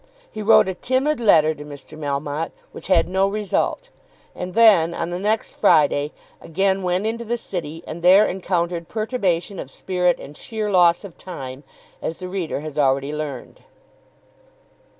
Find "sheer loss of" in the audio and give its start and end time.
10.35-11.19